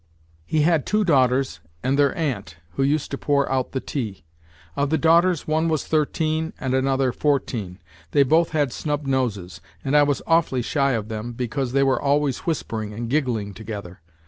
He 0.47 0.61
had 0.63 0.87
two 0.87 1.03
daughters 1.03 1.59
and 1.83 1.95
their 1.99 2.11
aunt, 2.17 2.57
who 2.71 2.81
used 2.81 3.11
to 3.11 3.19
pour 3.19 3.47
out 3.51 3.71
the 3.71 3.79
tea. 3.79 4.25
Of 4.75 4.89
the 4.89 4.97
daughters 4.97 5.45
one 5.47 5.69
was 5.69 5.85
thirteen 5.85 6.53
and 6.59 6.73
another 6.73 7.11
fourteen, 7.11 7.77
they 8.09 8.23
both 8.23 8.49
had 8.49 8.73
snub 8.73 9.05
noses, 9.05 9.61
and 9.85 9.95
I 9.95 10.01
was 10.01 10.23
awfully 10.25 10.63
shy 10.63 10.93
of 10.93 11.07
them 11.07 11.33
because 11.33 11.73
they 11.73 11.83
were 11.83 12.01
always 12.01 12.39
whispering 12.39 12.93
and 12.93 13.11
giggling 13.11 13.53
together. 13.53 14.01